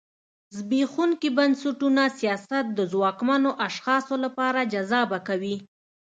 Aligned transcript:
زبېښونکي 0.57 1.29
بنسټونه 1.37 2.03
سیاست 2.19 2.65
د 2.73 2.79
ځواکمنو 2.91 3.49
اشخاصو 3.67 4.15
لپاره 4.25 4.59
جذابه 4.73 5.19
کوي. 5.27 5.55